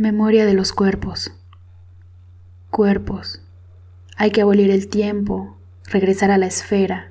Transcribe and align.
Memoria 0.00 0.46
de 0.46 0.54
los 0.54 0.72
cuerpos. 0.72 1.30
Cuerpos. 2.70 3.42
Hay 4.16 4.30
que 4.30 4.40
abolir 4.40 4.70
el 4.70 4.88
tiempo, 4.88 5.58
regresar 5.84 6.30
a 6.30 6.38
la 6.38 6.46
esfera. 6.46 7.10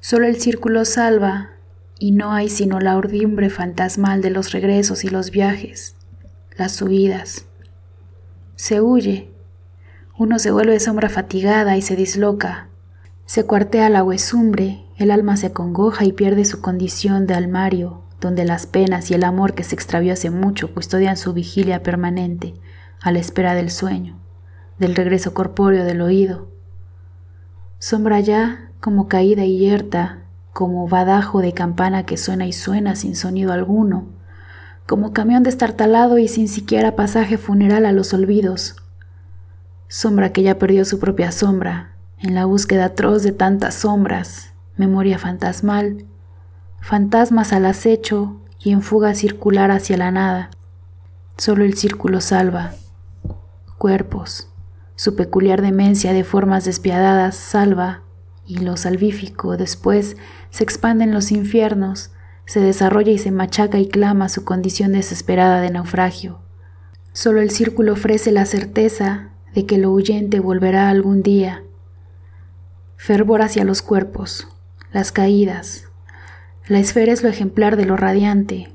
Solo 0.00 0.26
el 0.26 0.36
círculo 0.38 0.84
salva 0.84 1.52
y 1.98 2.10
no 2.10 2.34
hay 2.34 2.50
sino 2.50 2.78
la 2.78 2.98
urdimbre 2.98 3.48
fantasmal 3.48 4.20
de 4.20 4.28
los 4.28 4.52
regresos 4.52 5.02
y 5.02 5.08
los 5.08 5.30
viajes, 5.30 5.96
las 6.58 6.72
subidas. 6.72 7.46
Se 8.54 8.82
huye. 8.82 9.30
Uno 10.18 10.38
se 10.38 10.50
vuelve 10.50 10.78
sombra 10.78 11.08
fatigada 11.08 11.78
y 11.78 11.80
se 11.80 11.96
disloca. 11.96 12.68
Se 13.24 13.44
cuartea 13.46 13.88
la 13.88 14.04
huesumbre, 14.04 14.84
el 14.98 15.10
alma 15.10 15.38
se 15.38 15.54
congoja 15.54 16.04
y 16.04 16.12
pierde 16.12 16.44
su 16.44 16.60
condición 16.60 17.26
de 17.26 17.32
almario, 17.32 18.02
donde 18.20 18.44
las 18.44 18.66
penas 18.66 19.10
y 19.10 19.14
el 19.14 19.24
amor 19.24 19.54
que 19.54 19.64
se 19.64 19.74
extravió 19.74 20.12
hace 20.12 20.30
mucho 20.30 20.72
custodian 20.72 21.16
su 21.16 21.32
vigilia 21.32 21.82
permanente 21.82 22.54
a 23.00 23.12
la 23.12 23.18
espera 23.18 23.54
del 23.54 23.70
sueño, 23.70 24.18
del 24.78 24.94
regreso 24.94 25.34
corpóreo 25.34 25.84
del 25.84 26.00
oído. 26.00 26.48
Sombra 27.78 28.20
ya, 28.20 28.70
como 28.80 29.08
caída 29.08 29.44
y 29.44 29.58
yerta, 29.58 30.20
como 30.52 30.88
badajo 30.88 31.42
de 31.42 31.52
campana 31.52 32.06
que 32.06 32.16
suena 32.16 32.46
y 32.46 32.52
suena 32.52 32.96
sin 32.96 33.14
sonido 33.14 33.52
alguno, 33.52 34.06
como 34.86 35.12
camión 35.12 35.42
destartalado 35.42 36.18
y 36.18 36.28
sin 36.28 36.48
siquiera 36.48 36.96
pasaje 36.96 37.36
funeral 37.36 37.84
a 37.84 37.92
los 37.92 38.14
olvidos. 38.14 38.76
Sombra 39.88 40.32
que 40.32 40.42
ya 40.42 40.58
perdió 40.58 40.84
su 40.84 40.98
propia 40.98 41.32
sombra, 41.32 41.92
en 42.18 42.34
la 42.34 42.46
búsqueda 42.46 42.86
atroz 42.86 43.22
de 43.22 43.32
tantas 43.32 43.74
sombras, 43.74 44.52
memoria 44.76 45.18
fantasmal, 45.18 46.06
fantasmas 46.80 47.52
al 47.52 47.66
acecho 47.66 48.40
y 48.58 48.72
en 48.72 48.82
fuga 48.82 49.14
circular 49.14 49.70
hacia 49.70 49.96
la 49.96 50.10
nada. 50.10 50.50
Solo 51.36 51.64
el 51.64 51.74
círculo 51.76 52.20
salva. 52.20 52.72
Cuerpos, 53.78 54.48
su 54.94 55.14
peculiar 55.14 55.60
demencia 55.60 56.12
de 56.12 56.24
formas 56.24 56.64
despiadadas 56.64 57.36
salva, 57.36 58.02
y 58.46 58.58
lo 58.58 58.76
salvífico 58.76 59.56
después 59.56 60.16
se 60.50 60.64
expande 60.64 61.04
en 61.04 61.12
los 61.12 61.32
infiernos, 61.32 62.12
se 62.46 62.60
desarrolla 62.60 63.10
y 63.10 63.18
se 63.18 63.32
machaca 63.32 63.78
y 63.78 63.88
clama 63.88 64.28
su 64.28 64.44
condición 64.44 64.92
desesperada 64.92 65.60
de 65.60 65.70
naufragio. 65.70 66.40
Solo 67.12 67.40
el 67.40 67.50
círculo 67.50 67.94
ofrece 67.94 68.30
la 68.30 68.46
certeza 68.46 69.30
de 69.54 69.66
que 69.66 69.78
lo 69.78 69.90
huyente 69.90 70.38
volverá 70.38 70.88
algún 70.88 71.22
día. 71.22 71.64
Fervor 72.96 73.42
hacia 73.42 73.64
los 73.64 73.82
cuerpos, 73.82 74.48
las 74.92 75.12
caídas, 75.12 75.88
la 76.68 76.80
esfera 76.80 77.12
es 77.12 77.22
lo 77.22 77.28
ejemplar 77.28 77.76
de 77.76 77.84
lo 77.84 77.96
radiante, 77.96 78.72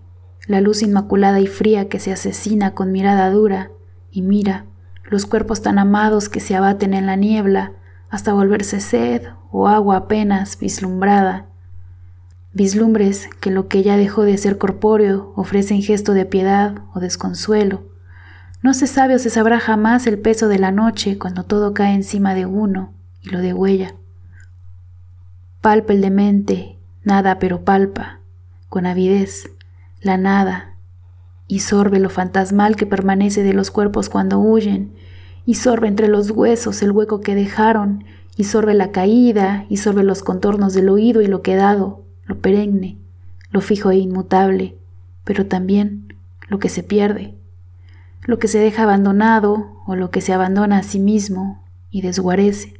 la 0.47 0.61
luz 0.61 0.81
inmaculada 0.81 1.42
y 1.42 1.47
fría 1.47 1.89
que 1.89 2.00
se 2.00 2.14
asesina 2.14 2.73
con 2.73 2.92
mirada 2.92 3.30
dura 3.30 3.72
y 4.11 4.22
mira 4.22 4.66
los 5.03 5.25
cuerpos 5.25 5.61
tan 5.61 5.78
amados 5.78 6.30
que 6.30 6.39
se 6.39 6.56
abaten 6.56 6.94
en 6.94 7.06
la 7.06 7.17
niebla 7.17 7.73
hasta 8.09 8.31
volverse 8.31 8.80
sed 8.80 9.23
o 9.52 9.67
agua 9.67 9.97
apenas 9.97 10.58
vislumbrada. 10.58 11.47
Vislumbres 12.53 13.30
que 13.42 13.52
lo 13.52 13.67
que 13.67 13.84
ya 13.84 13.97
dejó 13.97 14.23
de 14.23 14.38
ser 14.38 14.58
corpóreo 14.58 15.34
ofrecen 15.36 15.81
gesto 15.81 16.14
de 16.14 16.25
piedad 16.25 16.75
o 16.94 17.02
desconsuelo. 17.02 17.84
No 18.62 18.73
se 18.73 18.88
sabe 18.88 19.16
o 19.16 19.19
se 19.19 19.30
sabrá 19.30 19.59
jamás 19.59 20.08
el 20.08 20.17
peso 20.17 20.47
de 20.47 20.59
la 20.59 20.72
noche 20.72 21.17
cuando 21.17 21.44
todo 21.44 21.73
cae 21.73 21.94
encima 21.94 22.36
de 22.36 22.45
uno 22.45 22.94
y 23.22 23.30
lo 23.30 23.39
degüella. 23.39 23.95
Palpa 25.62 25.92
el 25.92 26.02
demente 26.02 26.78
nada 27.04 27.40
pero 27.40 27.64
palpa, 27.64 28.20
con 28.70 28.86
avidez, 28.86 29.50
la 30.02 30.18
nada, 30.18 30.76
y 31.48 31.60
sorbe 31.60 32.00
lo 32.00 32.10
fantasmal 32.10 32.76
que 32.76 32.86
permanece 32.86 33.44
de 33.44 33.54
los 33.54 33.72
cuerpos 33.72 34.10
cuando 34.10 34.40
huyen, 34.40 34.94
y 35.46 35.56
sorbe 35.56 35.88
entre 35.88 36.08
los 36.08 36.32
huesos 36.32 36.82
el 36.82 36.92
hueco 36.92 37.22
que 37.22 37.36
dejaron, 37.36 38.06
y 38.38 38.46
sorbe 38.46 38.74
la 38.74 38.92
caída, 38.92 39.66
y 39.70 39.78
sorbe 39.78 40.03
los 40.03 40.24
contornos 40.24 40.74
del 40.74 40.90
oído 40.90 41.22
y 41.22 41.28
lo 41.28 41.42
quedado, 41.42 42.03
lo 42.25 42.40
perenne, 42.40 42.98
lo 43.52 43.62
fijo 43.62 43.92
e 43.92 43.98
inmutable, 43.98 44.78
pero 45.24 45.48
también 45.48 46.16
lo 46.48 46.59
que 46.59 46.70
se 46.70 46.84
pierde, 46.84 47.36
lo 48.24 48.40
que 48.40 48.48
se 48.48 48.59
deja 48.59 48.84
abandonado 48.84 49.81
o 49.86 49.96
lo 49.96 50.12
que 50.12 50.22
se 50.22 50.34
abandona 50.34 50.78
a 50.78 50.84
sí 50.84 51.00
mismo 51.00 51.64
y 51.90 52.02
desguarece, 52.02 52.80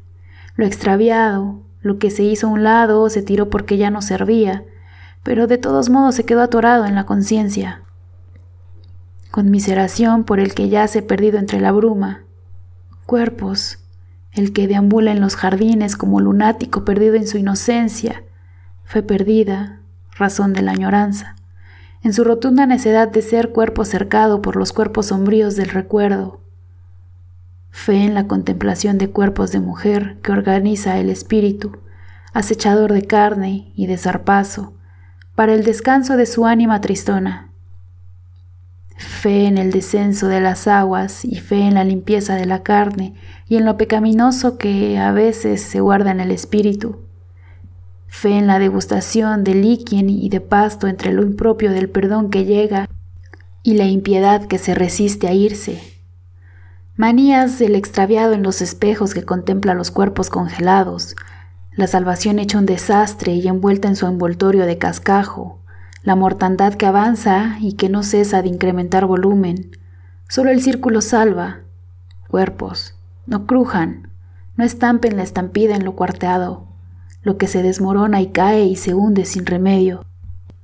lo 0.56 0.66
extraviado, 0.66 1.62
lo 1.82 1.98
que 1.98 2.12
se 2.12 2.24
hizo 2.24 2.48
a 2.48 2.50
un 2.52 2.64
lado 2.64 3.10
se 3.10 3.22
tiró 3.22 3.50
porque 3.50 3.78
ya 3.78 3.90
no 3.90 4.02
servía, 4.02 4.64
pero 5.24 5.48
de 5.48 5.58
todos 5.58 5.90
modos 5.90 6.16
se 6.16 6.26
quedó 6.26 6.42
atorado 6.42 6.86
en 6.86 6.96
la 6.96 7.06
conciencia. 7.06 7.82
Conmiseración 9.32 10.24
por 10.24 10.40
el 10.40 10.54
que 10.54 10.70
yace 10.70 11.02
perdido 11.02 11.40
entre 11.40 11.60
la 11.60 11.72
bruma. 11.72 12.24
Cuerpos, 13.06 13.80
el 14.34 14.54
que 14.54 14.68
deambula 14.68 15.12
en 15.12 15.22
los 15.22 15.36
jardines 15.36 15.96
como 15.96 16.20
lunático 16.20 16.86
perdido 16.86 17.16
en 17.16 17.28
su 17.28 17.38
inocencia, 17.38 18.24
fue 18.84 19.04
perdida, 19.04 19.80
razón 20.18 20.54
de 20.54 20.62
la 20.62 20.72
añoranza, 20.72 21.36
en 22.04 22.14
su 22.14 22.24
rotunda 22.24 22.66
necedad 22.66 23.08
de 23.08 23.22
ser 23.22 23.52
cuerpo 23.52 23.86
cercado 23.86 24.42
por 24.42 24.56
los 24.56 24.74
cuerpos 24.74 25.08
sombríos 25.08 25.56
del 25.56 25.70
recuerdo 25.70 26.41
fe 27.72 28.04
en 28.04 28.14
la 28.14 28.28
contemplación 28.28 28.98
de 28.98 29.10
cuerpos 29.10 29.52
de 29.52 29.60
mujer 29.60 30.18
que 30.22 30.34
organiza 30.34 31.00
el 31.00 31.10
espíritu, 31.10 31.78
acechador 32.34 32.94
de 32.94 33.04
carne 33.08 33.72
y 33.76 33.88
de 33.88 33.98
zarpazo, 33.98 34.74
para 35.36 35.54
el 35.54 35.64
descanso 35.64 36.18
de 36.18 36.26
su 36.26 36.46
ánima 36.46 36.82
tristona. 36.82 37.50
Fe 38.98 39.48
en 39.48 39.58
el 39.58 39.72
descenso 39.72 40.28
de 40.28 40.42
las 40.42 40.68
aguas 40.68 41.26
y 41.26 41.38
fe 41.40 41.62
en 41.62 41.74
la 41.74 41.84
limpieza 41.84 42.36
de 42.36 42.46
la 42.46 42.62
carne 42.62 43.16
y 43.48 43.56
en 43.56 43.66
lo 43.66 43.78
pecaminoso 43.78 44.58
que 44.58 45.00
a 45.00 45.12
veces 45.12 45.62
se 45.62 45.80
guarda 45.80 46.12
en 46.12 46.20
el 46.20 46.30
espíritu. 46.30 47.00
Fe 48.06 48.38
en 48.38 48.46
la 48.46 48.60
degustación 48.60 49.44
de 49.44 49.56
líquen 49.56 50.10
y 50.10 50.30
de 50.30 50.42
pasto 50.42 50.88
entre 50.88 51.14
lo 51.14 51.24
impropio 51.24 51.72
del 51.72 51.90
perdón 51.90 52.30
que 52.30 52.46
llega 52.46 52.88
y 53.64 53.74
la 53.74 53.86
impiedad 53.86 54.46
que 54.46 54.60
se 54.60 54.76
resiste 54.76 55.28
a 55.28 55.34
irse 55.34 55.91
manías 56.96 57.60
del 57.60 57.76
extraviado 57.76 58.34
en 58.34 58.44
los 58.44 58.62
espejos 58.62 59.14
que 59.14 59.24
contempla 59.24 59.74
los 59.74 59.92
cuerpos 59.92 60.30
congelados, 60.30 61.16
la 61.76 61.88
salvación 61.88 62.40
hecha 62.40 62.58
un 62.58 62.66
desastre 62.66 63.34
y 63.34 63.48
envuelta 63.48 63.88
en 63.88 63.96
su 63.96 64.06
envoltorio 64.06 64.66
de 64.66 64.78
cascajo, 64.78 65.60
la 66.04 66.16
mortandad 66.16 66.74
que 66.74 66.86
avanza 66.86 67.58
y 67.60 67.74
que 67.74 67.90
no 67.90 68.04
cesa 68.04 68.42
de 68.42 68.50
incrementar 68.50 69.06
volumen. 69.06 69.72
Solo 70.28 70.50
el 70.50 70.62
círculo 70.62 71.02
salva. 71.02 71.60
Cuerpos, 72.28 72.96
no 73.26 73.46
crujan, 73.46 74.10
no 74.58 74.64
estampen 74.64 75.18
la 75.18 75.24
estampida 75.24 75.76
en 75.76 75.86
lo 75.86 75.96
cuarteado, 75.96 76.68
lo 77.24 77.38
que 77.38 77.48
se 77.48 77.64
desmorona 77.64 78.22
y 78.22 78.28
cae 78.28 78.66
y 78.66 78.76
se 78.76 78.94
hunde 78.94 79.26
sin 79.26 79.46
remedio. 79.46 80.06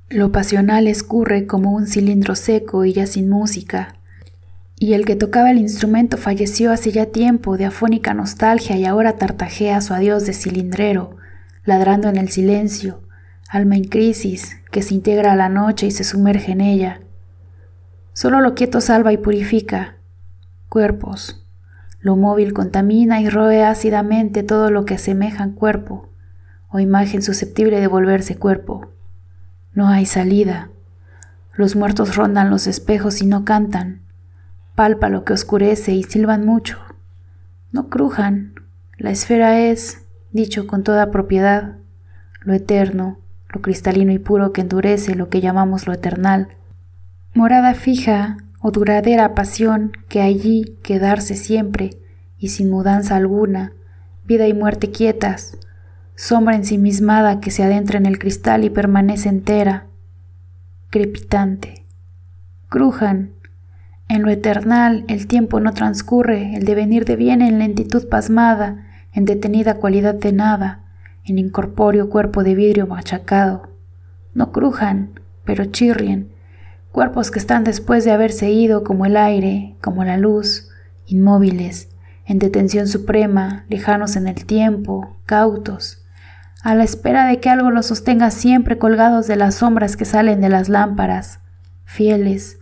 Lo 0.08 0.32
pasional 0.32 0.86
escurre 0.86 1.46
como 1.46 1.72
un 1.72 1.86
cilindro 1.86 2.34
seco 2.34 2.84
y 2.84 2.94
ya 2.94 3.06
sin 3.06 3.28
música, 3.28 3.97
y 4.80 4.92
el 4.92 5.04
que 5.04 5.16
tocaba 5.16 5.50
el 5.50 5.58
instrumento 5.58 6.16
falleció 6.16 6.70
hace 6.70 6.92
ya 6.92 7.06
tiempo 7.06 7.56
de 7.56 7.64
afónica 7.64 8.14
nostalgia 8.14 8.76
y 8.76 8.84
ahora 8.84 9.16
tartajea 9.16 9.80
su 9.80 9.92
adiós 9.92 10.24
de 10.24 10.32
cilindrero, 10.32 11.16
ladrando 11.64 12.08
en 12.08 12.16
el 12.16 12.28
silencio, 12.28 13.02
alma 13.48 13.76
en 13.76 13.84
crisis 13.84 14.56
que 14.70 14.82
se 14.82 14.94
integra 14.94 15.32
a 15.32 15.36
la 15.36 15.48
noche 15.48 15.86
y 15.86 15.90
se 15.90 16.04
sumerge 16.04 16.52
en 16.52 16.60
ella. 16.60 17.00
Solo 18.12 18.40
lo 18.40 18.54
quieto 18.54 18.80
salva 18.80 19.12
y 19.12 19.16
purifica. 19.16 19.96
Cuerpos. 20.68 21.44
Lo 22.00 22.14
móvil 22.14 22.52
contamina 22.52 23.20
y 23.20 23.28
roe 23.28 23.64
ácidamente 23.64 24.44
todo 24.44 24.70
lo 24.70 24.84
que 24.84 24.94
asemeja 24.94 25.48
cuerpo 25.54 26.08
o 26.68 26.78
imagen 26.78 27.22
susceptible 27.22 27.80
de 27.80 27.86
volverse 27.88 28.36
cuerpo. 28.36 28.92
No 29.72 29.88
hay 29.88 30.06
salida. 30.06 30.70
Los 31.54 31.74
muertos 31.74 32.14
rondan 32.14 32.50
los 32.50 32.68
espejos 32.68 33.20
y 33.22 33.26
no 33.26 33.44
cantan 33.44 34.02
palpa 34.78 35.08
lo 35.08 35.24
que 35.24 35.32
oscurece 35.32 35.92
y 35.92 36.04
silban 36.04 36.46
mucho. 36.46 36.78
No 37.72 37.88
crujan, 37.88 38.54
la 38.96 39.10
esfera 39.10 39.58
es, 39.58 40.04
dicho 40.30 40.68
con 40.68 40.84
toda 40.84 41.10
propiedad, 41.10 41.78
lo 42.42 42.54
eterno, 42.54 43.18
lo 43.52 43.60
cristalino 43.60 44.12
y 44.12 44.20
puro 44.20 44.52
que 44.52 44.60
endurece 44.60 45.16
lo 45.16 45.30
que 45.30 45.40
llamamos 45.40 45.88
lo 45.88 45.94
eternal, 45.94 46.50
morada 47.34 47.74
fija 47.74 48.36
o 48.60 48.70
duradera 48.70 49.34
pasión 49.34 49.90
que 50.08 50.20
allí 50.20 50.78
quedarse 50.84 51.34
siempre 51.34 51.98
y 52.38 52.50
sin 52.50 52.70
mudanza 52.70 53.16
alguna, 53.16 53.72
vida 54.26 54.46
y 54.46 54.54
muerte 54.54 54.92
quietas, 54.92 55.58
sombra 56.14 56.54
ensimismada 56.54 57.40
que 57.40 57.50
se 57.50 57.64
adentra 57.64 57.98
en 57.98 58.06
el 58.06 58.20
cristal 58.20 58.62
y 58.62 58.70
permanece 58.70 59.28
entera, 59.28 59.88
crepitante. 60.88 61.84
Crujan, 62.68 63.32
en 64.08 64.22
lo 64.22 64.30
eternal 64.30 65.04
el 65.06 65.26
tiempo 65.26 65.60
no 65.60 65.74
transcurre, 65.74 66.56
el 66.56 66.64
devenir 66.64 67.04
deviene 67.04 67.48
en 67.48 67.58
lentitud 67.58 68.08
pasmada, 68.08 68.86
en 69.12 69.26
detenida 69.26 69.74
cualidad 69.74 70.14
de 70.14 70.32
nada, 70.32 70.80
en 71.24 71.38
incorpóreo 71.38 72.08
cuerpo 72.08 72.42
de 72.42 72.54
vidrio 72.54 72.86
machacado. 72.86 73.68
No 74.32 74.50
crujan, 74.50 75.10
pero 75.44 75.66
chirrien, 75.66 76.30
cuerpos 76.90 77.30
que 77.30 77.38
están 77.38 77.64
después 77.64 78.04
de 78.04 78.12
haberse 78.12 78.50
ido 78.50 78.82
como 78.82 79.04
el 79.04 79.16
aire, 79.16 79.76
como 79.82 80.04
la 80.04 80.16
luz, 80.16 80.70
inmóviles, 81.06 81.88
en 82.24 82.38
detención 82.38 82.88
suprema, 82.88 83.64
lejanos 83.68 84.16
en 84.16 84.26
el 84.26 84.44
tiempo, 84.46 85.16
cautos, 85.26 86.04
a 86.62 86.74
la 86.74 86.84
espera 86.84 87.26
de 87.26 87.40
que 87.40 87.50
algo 87.50 87.70
los 87.70 87.86
sostenga 87.86 88.30
siempre 88.30 88.78
colgados 88.78 89.26
de 89.26 89.36
las 89.36 89.56
sombras 89.56 89.96
que 89.96 90.04
salen 90.04 90.40
de 90.40 90.48
las 90.48 90.68
lámparas, 90.68 91.40
fieles, 91.84 92.58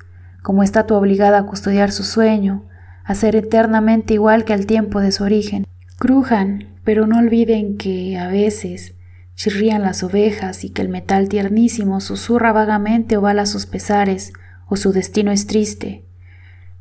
como 0.46 0.62
estatua 0.62 0.98
obligada 0.98 1.38
a 1.38 1.42
custodiar 1.42 1.90
su 1.90 2.04
sueño, 2.04 2.66
a 3.02 3.16
ser 3.16 3.34
eternamente 3.34 4.14
igual 4.14 4.44
que 4.44 4.52
al 4.52 4.64
tiempo 4.64 5.00
de 5.00 5.10
su 5.10 5.24
origen. 5.24 5.66
Crujan, 5.98 6.68
pero 6.84 7.08
no 7.08 7.18
olviden 7.18 7.76
que 7.76 8.16
a 8.16 8.28
veces 8.28 8.94
chirrían 9.34 9.82
las 9.82 10.04
ovejas 10.04 10.62
y 10.62 10.70
que 10.70 10.82
el 10.82 10.88
metal 10.88 11.28
tiernísimo 11.28 12.00
susurra 12.00 12.52
vagamente 12.52 13.16
o 13.16 13.20
bala 13.20 13.44
sus 13.44 13.66
pesares, 13.66 14.34
o 14.68 14.76
su 14.76 14.92
destino 14.92 15.32
es 15.32 15.48
triste. 15.48 16.04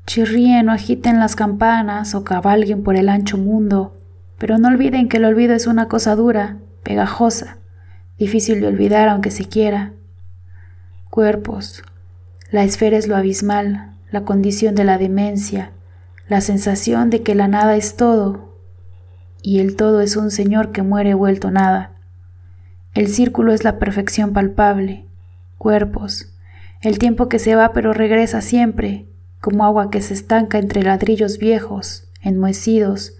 Chirríen 0.05 0.69
o 0.69 0.71
agiten 0.71 1.17
las 1.17 1.35
campanas 1.35 2.13
o 2.13 2.23
cabalguen 2.23 2.83
por 2.83 2.95
el 2.95 3.09
ancho 3.09 3.39
mundo, 3.39 3.97
pero 4.37 4.59
no 4.59 4.67
olviden 4.67 5.09
que 5.09 5.17
el 5.17 5.25
olvido 5.25 5.55
es 5.55 5.65
una 5.65 5.87
cosa 5.87 6.15
dura, 6.15 6.59
pegajosa, 6.83 7.57
difícil 8.19 8.61
de 8.61 8.67
olvidar 8.67 9.09
aunque 9.09 9.31
se 9.31 9.45
quiera. 9.45 9.93
Cuerpos. 11.09 11.81
La 12.51 12.63
esfera 12.63 12.97
es 12.97 13.07
lo 13.07 13.15
abismal, 13.15 13.95
la 14.11 14.23
condición 14.23 14.75
de 14.75 14.83
la 14.83 14.97
demencia, 14.97 15.71
la 16.27 16.41
sensación 16.41 17.09
de 17.09 17.23
que 17.23 17.33
la 17.33 17.47
nada 17.47 17.75
es 17.75 17.95
todo, 17.95 18.55
y 19.41 19.59
el 19.59 19.75
todo 19.75 20.01
es 20.01 20.15
un 20.15 20.31
señor 20.31 20.71
que 20.71 20.83
muere 20.83 21.13
vuelto 21.15 21.49
nada. 21.51 21.93
El 22.93 23.07
círculo 23.07 23.51
es 23.51 23.63
la 23.63 23.79
perfección 23.79 24.31
palpable, 24.31 25.05
cuerpos, 25.57 26.33
el 26.81 26.99
tiempo 26.99 27.29
que 27.29 27.39
se 27.39 27.55
va 27.55 27.73
pero 27.73 27.93
regresa 27.93 28.41
siempre, 28.41 29.07
como 29.41 29.65
agua 29.65 29.89
que 29.89 30.01
se 30.01 30.13
estanca 30.13 30.59
entre 30.59 30.83
ladrillos 30.83 31.39
viejos, 31.39 32.09
enmohecidos, 32.21 33.17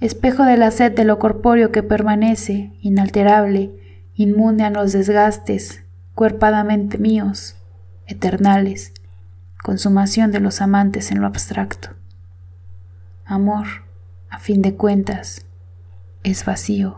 espejo 0.00 0.44
de 0.44 0.56
la 0.56 0.70
sed 0.70 0.92
de 0.92 1.04
lo 1.04 1.18
corpóreo 1.18 1.72
que 1.72 1.82
permanece, 1.82 2.72
inalterable, 2.80 3.70
inmune 4.14 4.64
a 4.64 4.70
los 4.70 4.92
desgastes, 4.92 5.82
cuerpadamente 6.14 6.98
míos, 6.98 7.56
eternales, 8.10 8.92
consumación 9.62 10.32
de 10.32 10.40
los 10.40 10.60
amantes 10.60 11.10
en 11.10 11.20
lo 11.20 11.26
abstracto. 11.26 11.90
Amor, 13.24 13.66
a 14.28 14.38
fin 14.38 14.62
de 14.62 14.74
cuentas, 14.74 15.46
es 16.22 16.44
vacío. 16.44 16.96